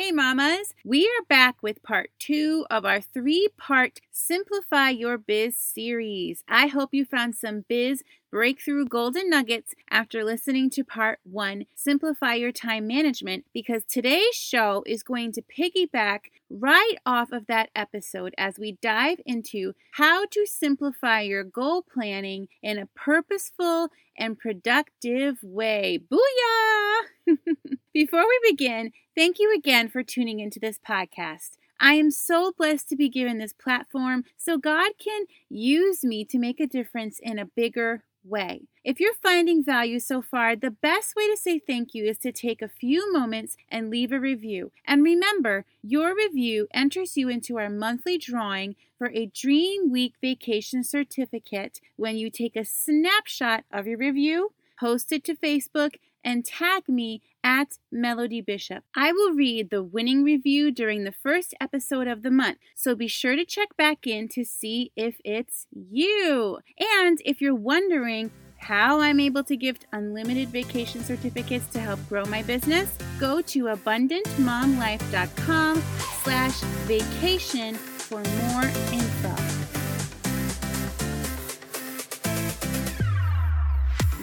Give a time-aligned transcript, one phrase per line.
[0.00, 0.74] Hey, mamas!
[0.84, 6.44] We are back with part two of our three part Simplify Your Biz series.
[6.46, 12.34] I hope you found some biz breakthrough golden nuggets after listening to part one Simplify
[12.34, 18.34] Your Time Management because today's show is going to piggyback right off of that episode
[18.38, 25.38] as we dive into how to simplify your goal planning in a purposeful and productive
[25.42, 25.98] way.
[26.10, 27.36] Booyah!
[27.92, 31.56] Before we begin, thank you again for tuning into this podcast.
[31.80, 36.38] I am so blessed to be given this platform so God can use me to
[36.38, 38.68] make a difference in a bigger way.
[38.84, 42.30] If you're finding value so far, the best way to say thank you is to
[42.30, 44.70] take a few moments and leave a review.
[44.86, 50.84] And remember, your review enters you into our monthly drawing for a Dream Week vacation
[50.84, 55.94] certificate when you take a snapshot of your review, post it to Facebook,
[56.28, 58.84] and tag me at Melody Bishop.
[58.94, 63.08] I will read the winning review during the first episode of the month, so be
[63.08, 66.58] sure to check back in to see if it's you.
[67.00, 72.26] And if you're wondering, how I'm able to gift unlimited vacation certificates to help grow
[72.26, 75.82] my business, go to abundantmomlife.com
[76.22, 79.07] slash vacation for more info.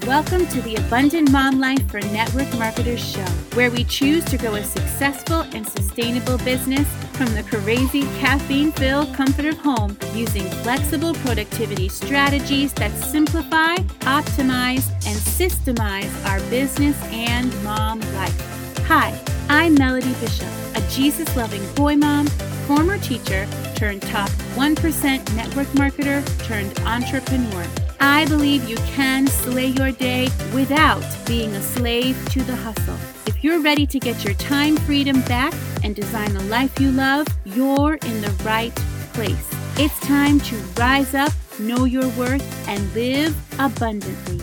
[0.07, 3.25] Welcome to the Abundant Mom Life for Network Marketers show,
[3.55, 9.11] where we choose to grow a successful and sustainable business from the crazy caffeine filled
[9.15, 17.51] comfort of home using flexible productivity strategies that simplify, optimize, and systemize our business and
[17.63, 18.77] mom life.
[18.85, 22.27] Hi, I'm Melody Bishop, a Jesus loving boy mom,
[22.67, 27.65] former teacher turned top 1% network marketer turned entrepreneur.
[28.05, 32.95] I believe you can slay your day without being a slave to the hustle.
[33.25, 37.25] If you're ready to get your time freedom back and design the life you love,
[37.45, 38.73] you're in the right
[39.13, 39.49] place.
[39.77, 44.39] It's time to rise up, know your worth, and live abundantly.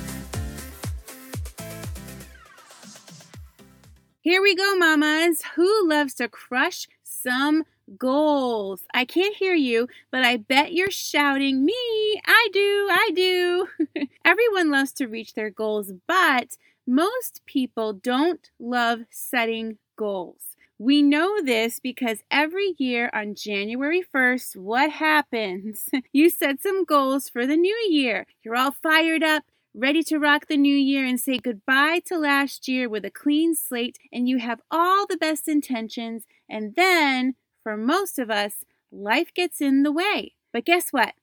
[4.23, 5.41] Here we go, mamas.
[5.55, 7.63] Who loves to crush some
[7.99, 8.83] goals.
[8.95, 13.69] I can't hear you, but I bet you're shouting, Me, I do, I do.
[14.25, 16.57] Everyone loves to reach their goals, but
[16.87, 20.57] most people don't love setting goals.
[20.79, 25.89] We know this because every year on January 1st, what happens?
[26.13, 28.27] you set some goals for the new year.
[28.43, 29.45] You're all fired up,
[29.75, 33.55] ready to rock the new year and say goodbye to last year with a clean
[33.55, 36.25] slate, and you have all the best intentions.
[36.49, 40.35] And then for most of us, life gets in the way.
[40.53, 41.15] But guess what?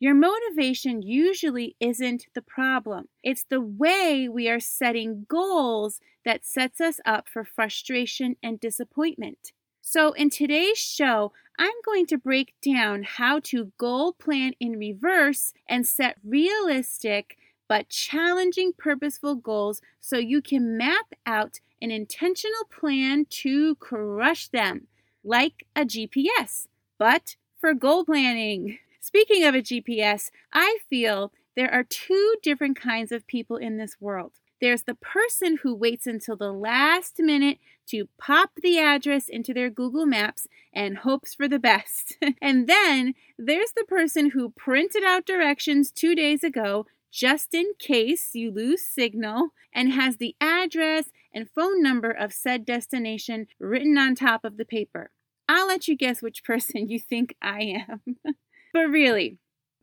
[0.00, 3.08] Your motivation usually isn't the problem.
[3.22, 9.52] It's the way we are setting goals that sets us up for frustration and disappointment.
[9.80, 15.52] So, in today's show, I'm going to break down how to goal plan in reverse
[15.68, 17.36] and set realistic
[17.68, 24.88] but challenging purposeful goals so you can map out an intentional plan to crush them
[25.24, 26.66] like a GPS,
[26.98, 28.78] but for goal planning.
[29.00, 33.96] Speaking of a GPS, I feel there are two different kinds of people in this
[34.00, 34.32] world.
[34.60, 39.70] There's the person who waits until the last minute to pop the address into their
[39.70, 42.16] Google Maps and hopes for the best.
[42.40, 48.30] and then there's the person who printed out directions two days ago just in case
[48.34, 54.14] you lose signal and has the address and phone number of said destination written on
[54.14, 55.10] top of the paper.
[55.48, 58.16] I'll let you guess which person you think I am.
[58.72, 59.38] but really,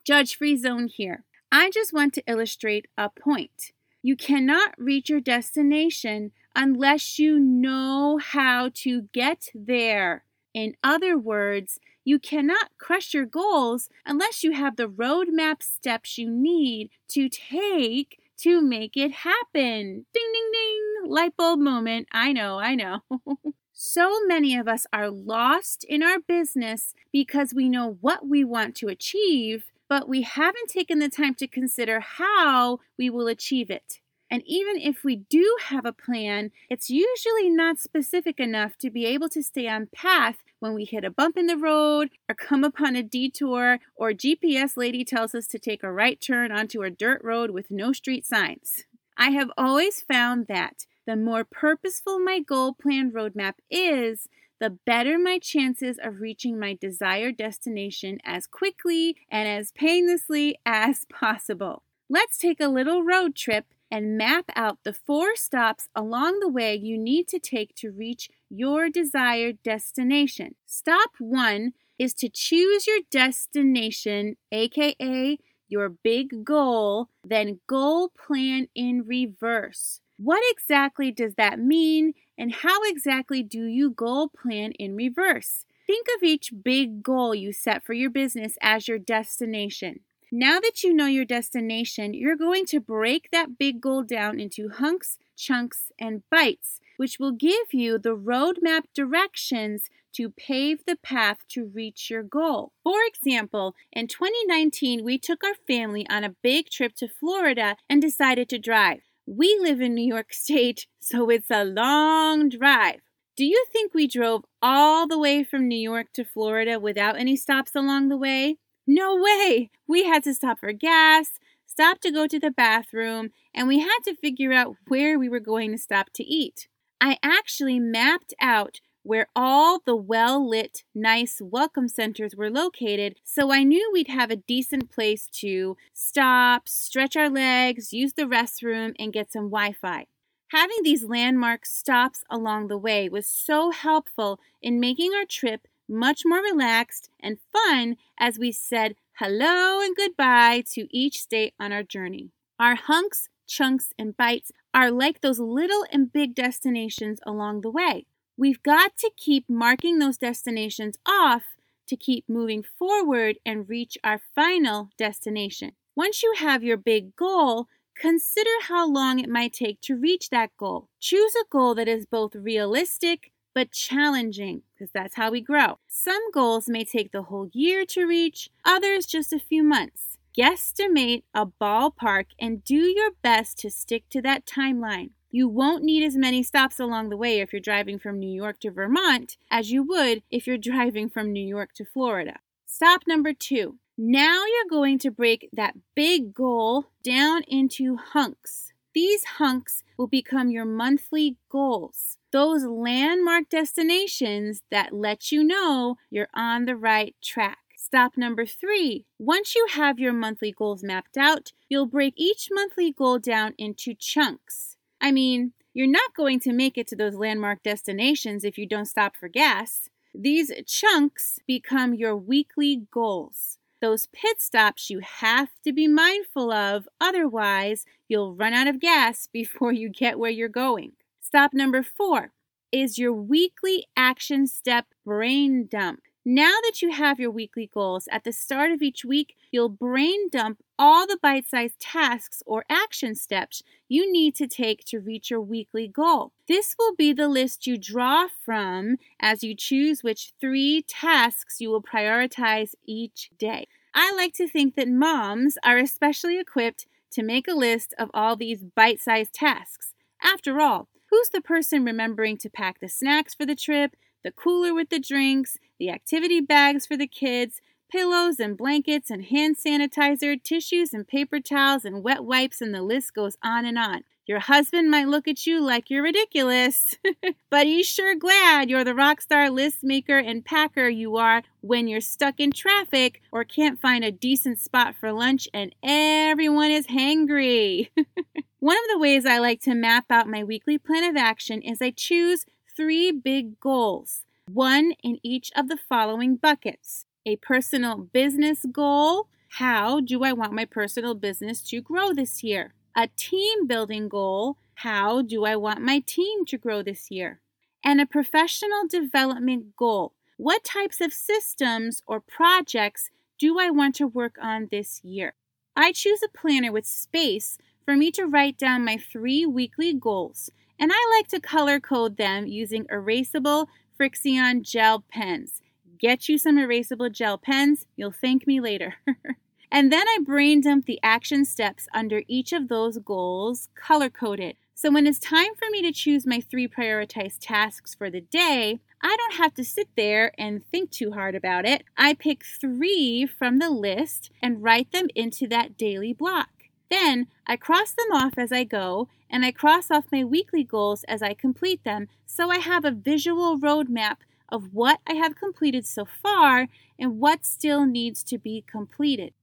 [0.06, 1.24] judge free zone here.
[1.52, 3.72] I just want to illustrate a point.
[4.02, 10.24] You cannot reach your destination unless you know how to get there.
[10.54, 16.30] In other words, you cannot crush your goals unless you have the roadmap steps you
[16.30, 20.06] need to take to make it happen.
[20.14, 21.12] Ding, ding, ding.
[21.12, 22.08] Light bulb moment.
[22.12, 23.00] I know, I know.
[23.74, 28.76] so many of us are lost in our business because we know what we want
[28.76, 34.00] to achieve, but we haven't taken the time to consider how we will achieve it.
[34.32, 39.06] And even if we do have a plan, it's usually not specific enough to be
[39.06, 42.64] able to stay on path when we hit a bump in the road or come
[42.64, 46.90] upon a detour or GPS lady tells us to take a right turn onto a
[46.90, 48.84] dirt road with no street signs.
[49.18, 54.28] I have always found that the more purposeful my goal plan roadmap is,
[54.60, 61.06] the better my chances of reaching my desired destination as quickly and as painlessly as
[61.06, 61.84] possible.
[62.10, 66.76] Let's take a little road trip and map out the four stops along the way
[66.76, 70.56] you need to take to reach your desired destination.
[70.66, 75.38] Stop one is to choose your destination, aka
[75.68, 80.02] your big goal, then goal plan in reverse.
[80.18, 85.66] What exactly does that mean, and how exactly do you goal plan in reverse?
[85.86, 90.02] Think of each big goal you set for your business as your destination.
[90.32, 94.70] Now that you know your destination, you're going to break that big goal down into
[94.70, 101.38] hunks, chunks, and bites, which will give you the roadmap directions to pave the path
[101.50, 102.74] to reach your goal.
[102.84, 108.00] For example, in 2019, we took our family on a big trip to Florida and
[108.00, 109.00] decided to drive.
[109.26, 113.02] We live in New York State, so it's a long drive.
[113.36, 117.36] Do you think we drove all the way from New York to Florida without any
[117.36, 118.58] stops along the way?
[118.92, 119.70] No way!
[119.88, 121.38] We had to stop for gas,
[121.68, 125.40] stop to go to the bathroom, and we had to figure out where we were
[125.40, 126.68] going to stop to eat.
[127.00, 133.52] I actually mapped out where all the well lit, nice welcome centers were located, so
[133.54, 138.96] I knew we'd have a decent place to stop, stretch our legs, use the restroom,
[138.98, 140.08] and get some Wi Fi.
[140.48, 146.22] Having these landmark stops along the way was so helpful in making our trip much
[146.26, 151.84] more relaxed and fun as we said hello and goodbye to each state on our
[151.84, 152.32] journey.
[152.60, 158.06] Our hunks, chunks, and bites are like those little and big destinations along the way.
[158.38, 161.44] We've got to keep marking those destinations off
[161.88, 165.72] to keep moving forward and reach our final destination.
[165.96, 170.56] Once you have your big goal, consider how long it might take to reach that
[170.58, 170.88] goal.
[171.02, 175.80] Choose a goal that is both realistic but challenging because that's how we grow.
[175.88, 180.18] Some goals may take the whole year to reach, others just a few months.
[180.38, 185.10] Guesstimate a ballpark and do your best to stick to that timeline.
[185.32, 188.60] You won't need as many stops along the way if you're driving from New York
[188.62, 192.40] to Vermont as you would if you're driving from New York to Florida.
[192.66, 193.78] Stop number two.
[193.98, 198.72] Now you're going to break that big goal down into hunks.
[198.94, 206.30] These hunks will become your monthly goals those landmark destinations that let you know you're
[206.34, 207.58] on the right track.
[207.76, 209.06] Stop number three.
[209.18, 213.94] Once you have your monthly goals mapped out, you'll break each monthly goal down into
[213.96, 214.76] chunks.
[215.02, 218.86] I mean, you're not going to make it to those landmark destinations if you don't
[218.86, 219.90] stop for gas.
[220.14, 223.59] These chunks become your weekly goals.
[223.82, 229.28] Those pit stops you have to be mindful of, otherwise, you'll run out of gas
[229.32, 230.94] before you get where you're going.
[231.22, 232.32] Stop number four
[232.72, 236.02] is your weekly action step brain dump.
[236.32, 240.30] Now that you have your weekly goals, at the start of each week, you'll brain
[240.30, 245.32] dump all the bite sized tasks or action steps you need to take to reach
[245.32, 246.32] your weekly goal.
[246.48, 251.72] This will be the list you draw from as you choose which three tasks you
[251.72, 253.66] will prioritize each day.
[253.96, 258.36] I like to think that moms are especially equipped to make a list of all
[258.36, 259.96] these bite sized tasks.
[260.22, 264.74] After all, Who's the person remembering to pack the snacks for the trip, the cooler
[264.74, 270.42] with the drinks, the activity bags for the kids, pillows and blankets and hand sanitizer,
[270.42, 274.04] tissues and paper towels and wet wipes, and the list goes on and on.
[274.30, 276.96] Your husband might look at you like you're ridiculous,
[277.50, 281.88] but he's sure glad you're the rock star list maker and packer you are when
[281.88, 286.86] you're stuck in traffic or can't find a decent spot for lunch and everyone is
[286.86, 287.90] hangry.
[288.60, 291.82] One of the ways I like to map out my weekly plan of action is
[291.82, 292.46] I choose
[292.80, 299.28] three big goals, one in each of the following buckets a personal business goal.
[299.50, 302.74] How do I want my personal business to grow this year?
[302.96, 304.56] A team building goal.
[304.76, 307.42] How do I want my team to grow this year?
[307.84, 310.14] And a professional development goal.
[310.38, 315.34] What types of systems or projects do I want to work on this year?
[315.76, 320.50] I choose a planner with space for me to write down my three weekly goals,
[320.80, 323.68] and I like to color code them using erasable
[324.00, 325.62] Frixion gel pens.
[326.00, 328.96] Get you some erasable gel pens, you'll thank me later.
[329.72, 334.56] and then I brain dump the action steps under each of those goals, color coded.
[334.74, 338.80] So when it's time for me to choose my three prioritized tasks for the day,
[339.02, 341.84] I don't have to sit there and think too hard about it.
[341.98, 346.50] I pick three from the list and write them into that daily block.
[346.90, 351.04] Then I cross them off as I go, and I cross off my weekly goals
[351.06, 354.18] as I complete them, so I have a visual roadmap
[354.52, 356.68] of what I have completed so far
[356.98, 359.34] and what still needs to be completed.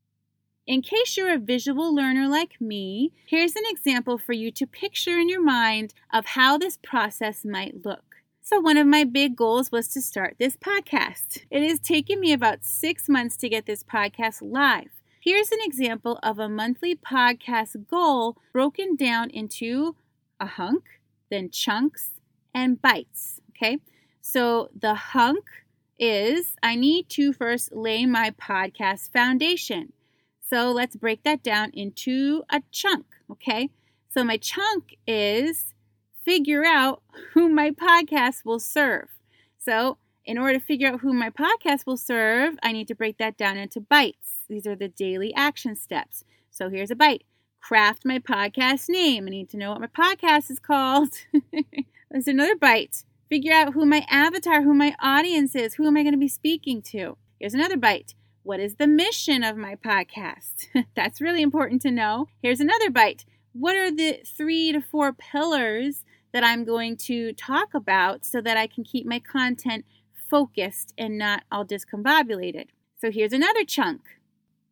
[0.67, 5.17] In case you're a visual learner like me, here's an example for you to picture
[5.17, 8.17] in your mind of how this process might look.
[8.43, 11.45] So, one of my big goals was to start this podcast.
[11.51, 14.91] It has taken me about six months to get this podcast live.
[15.27, 19.97] Here's an example of a monthly podcast goal broken down into
[20.39, 20.85] a hunk,
[21.33, 22.11] then chunks,
[22.55, 23.41] and bites.
[23.51, 23.79] Okay,
[24.21, 25.45] so the hunk
[25.99, 29.93] is I need to first lay my podcast foundation.
[30.49, 33.71] So let's break that down into a chunk, okay?
[34.09, 35.75] So my chunk is
[36.25, 37.03] figure out
[37.35, 39.09] who my podcast will serve.
[39.59, 43.17] So in order to figure out who my podcast will serve, I need to break
[43.19, 44.39] that down into bites.
[44.49, 46.25] These are the daily action steps.
[46.51, 47.23] So here's a bite.
[47.61, 49.27] Craft my podcast name.
[49.27, 51.15] I need to know what my podcast is called.
[52.11, 53.05] There's another bite.
[53.29, 55.75] Figure out who my avatar, who my audience is.
[55.75, 57.17] Who am I going to be speaking to?
[57.39, 58.15] Here's another bite.
[58.43, 60.67] What is the mission of my podcast?
[60.95, 62.29] That's really important to know.
[62.43, 63.25] Here's another bite.
[63.53, 68.57] What are the three to four pillars that I'm going to talk about so that
[68.57, 69.85] I can keep my content
[70.29, 72.67] focused and not all discombobulated?
[73.01, 74.03] So here's another chunk.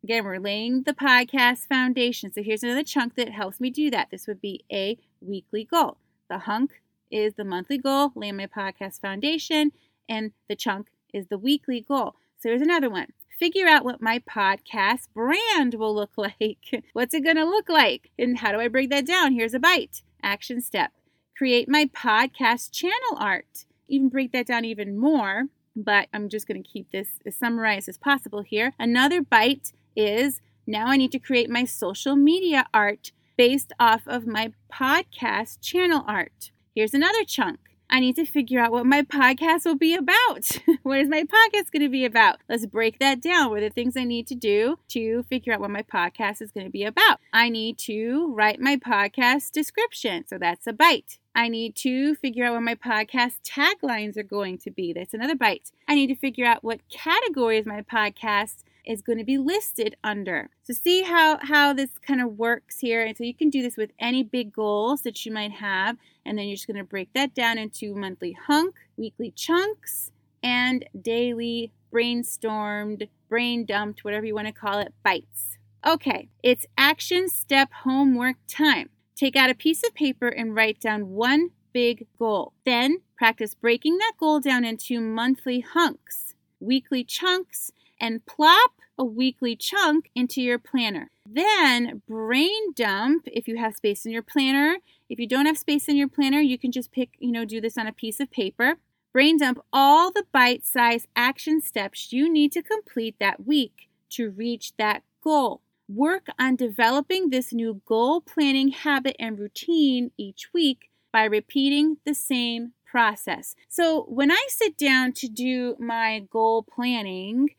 [0.03, 2.31] Again, we're laying the podcast foundation.
[2.31, 4.09] So here's another chunk that helps me do that.
[4.11, 5.97] This would be a weekly goal.
[6.29, 9.71] The hunk is the monthly goal, lay my podcast foundation,
[10.07, 12.15] and the chunk is the weekly goal.
[12.37, 16.83] So here's another one figure out what my podcast brand will look like.
[16.93, 18.11] What's it going to look like?
[18.17, 19.33] And how do I break that down?
[19.33, 20.01] Here's a bite.
[20.23, 20.91] Action step.
[21.37, 23.65] Create my podcast channel art.
[23.87, 27.89] Even break that down even more, but I'm just going to keep this as summarized
[27.89, 28.73] as possible here.
[28.79, 34.25] Another bite is now I need to create my social media art based off of
[34.25, 36.51] my podcast channel art.
[36.73, 37.59] Here's another chunk.
[37.89, 40.59] I need to figure out what my podcast will be about.
[40.83, 42.39] what is my podcast going to be about?
[42.49, 43.49] Let's break that down.
[43.49, 46.51] What are the things I need to do to figure out what my podcast is
[46.51, 47.19] going to be about?
[47.31, 50.25] I need to write my podcast description.
[50.27, 51.19] So that's a bite.
[51.35, 54.93] I need to figure out what my podcast taglines are going to be.
[54.93, 55.71] That's another bite.
[55.87, 60.49] I need to figure out what categories my podcast is going to be listed under.
[60.63, 63.03] So see how, how this kind of works here.
[63.03, 65.97] And so you can do this with any big goals that you might have.
[66.25, 70.11] And then you're just going to break that down into monthly hunk, weekly chunks,
[70.41, 75.57] and daily brainstormed, brain dumped, whatever you want to call it, bites.
[75.85, 78.89] Okay, it's action step homework time.
[79.15, 82.53] Take out a piece of paper and write down one big goal.
[82.65, 87.71] Then practice breaking that goal down into monthly hunks, weekly chunks,
[88.05, 91.09] and plop a weekly chunk into your planner.
[91.27, 94.77] Then brain dump if you have space in your planner.
[95.09, 97.59] If you don't have space in your planner, you can just pick, you know, do
[97.59, 98.75] this on a piece of paper.
[99.11, 104.29] Brain dump all the bite sized action steps you need to complete that week to
[104.29, 105.61] reach that goal.
[105.89, 112.13] Work on developing this new goal planning habit and routine each week by repeating the
[112.13, 113.55] same process.
[113.67, 117.49] So, when I sit down to do my goal planning,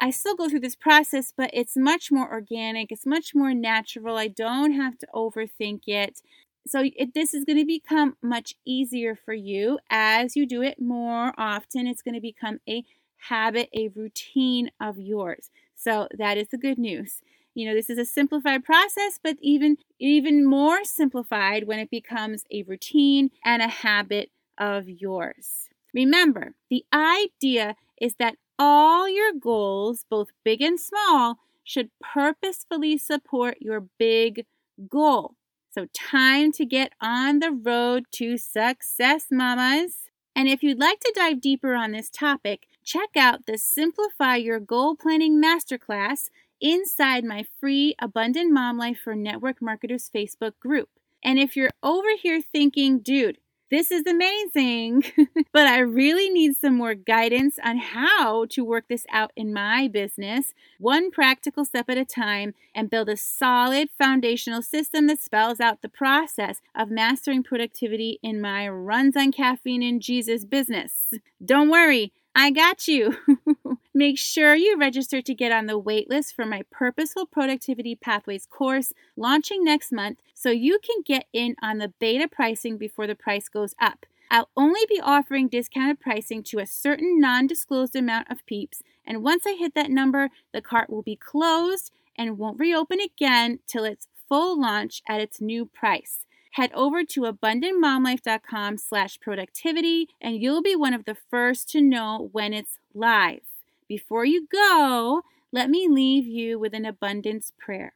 [0.00, 2.92] I still go through this process, but it's much more organic.
[2.92, 4.16] It's much more natural.
[4.16, 6.20] I don't have to overthink it.
[6.66, 10.80] So, it, this is going to become much easier for you as you do it
[10.80, 11.86] more often.
[11.86, 12.84] It's going to become a
[13.18, 15.50] habit, a routine of yours.
[15.76, 17.22] So, that is the good news.
[17.54, 22.44] You know, this is a simplified process, but even even more simplified when it becomes
[22.50, 25.68] a routine and a habit of yours.
[25.94, 33.58] Remember, the idea is that all your goals, both big and small, should purposefully support
[33.60, 34.46] your big
[34.88, 35.34] goal.
[35.70, 40.08] So, time to get on the road to success, mamas.
[40.34, 44.60] And if you'd like to dive deeper on this topic, check out the Simplify Your
[44.60, 46.28] Goal Planning Masterclass
[46.60, 50.88] inside my free Abundant Mom Life for Network Marketers Facebook group.
[51.22, 53.38] And if you're over here thinking, dude,
[53.70, 55.02] this is amazing,
[55.52, 59.88] but I really need some more guidance on how to work this out in my
[59.88, 65.58] business, one practical step at a time, and build a solid foundational system that spells
[65.58, 71.12] out the process of mastering productivity in my runs on caffeine and Jesus business.
[71.44, 73.16] Don't worry, I got you.
[73.94, 78.92] Make sure you register to get on the waitlist for my Purposeful Productivity Pathways course
[79.16, 83.48] launching next month so you can get in on the beta pricing before the price
[83.48, 84.04] goes up.
[84.30, 89.22] I'll only be offering discounted pricing to a certain non disclosed amount of peeps, and
[89.22, 93.84] once I hit that number, the cart will be closed and won't reopen again till
[93.84, 96.25] its full launch at its new price
[96.56, 102.30] head over to abundantmomlife.com slash productivity and you'll be one of the first to know
[102.32, 103.42] when it's live.
[103.86, 105.20] Before you go,
[105.52, 107.92] let me leave you with an abundance prayer.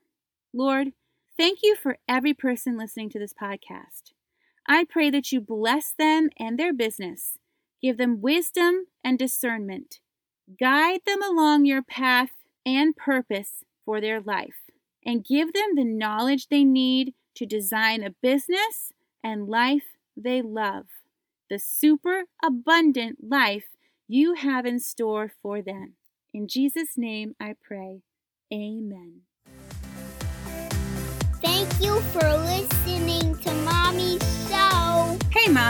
[0.52, 0.88] Lord,
[1.38, 4.12] thank you for every person listening to this podcast.
[4.68, 7.38] I pray that you bless them and their business,
[7.80, 10.00] give them wisdom and discernment,
[10.60, 12.32] guide them along your path
[12.66, 14.68] and purpose for their life,
[15.04, 20.86] and give them the knowledge they need to design a business and life they love,
[21.48, 23.68] the super abundant life
[24.08, 25.94] you have in store for them.
[26.32, 28.02] In Jesus' name I pray.
[28.52, 29.22] Amen.
[31.42, 32.79] Thank you for listening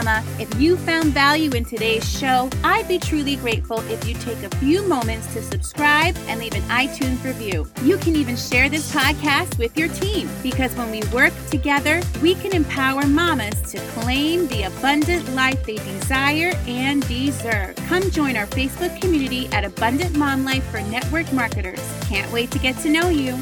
[0.03, 4.41] Mama, if you found value in today's show, I'd be truly grateful if you take
[4.41, 7.67] a few moments to subscribe and leave an iTunes review.
[7.83, 12.33] You can even share this podcast with your team because when we work together, we
[12.33, 17.75] can empower mamas to claim the abundant life they desire and deserve.
[17.87, 21.81] Come join our Facebook community at Abundant Mom Life for Network Marketers.
[22.07, 23.37] Can't wait to get to know you.